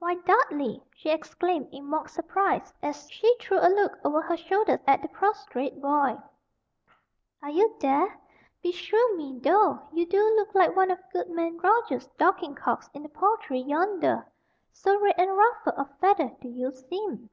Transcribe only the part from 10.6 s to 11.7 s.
one, of goodman